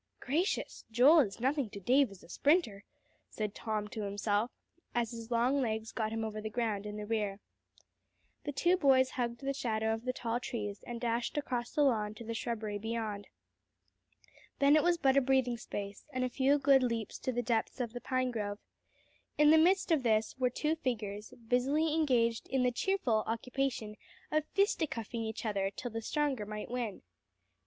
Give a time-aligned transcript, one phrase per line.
[0.19, 0.83] "Gracious!
[0.89, 2.85] Joel is nothing to Dave as a sprinter,"
[3.29, 4.49] said Tom to himself,
[4.95, 7.39] as his long legs got him over the ground in the rear.
[8.43, 12.15] The two boys hugged the shadow of the tall trees and dashed across the lawn
[12.15, 13.27] to the shrubbery beyond.
[14.57, 17.79] Then it was but a breathing space, and a few good leaps to the depths
[17.79, 18.57] of the pine grove.
[19.37, 23.97] In the midst of this were two figures, busily engaged in the cheerful occupation
[24.31, 27.03] of fisticuffing each other till the stronger might win.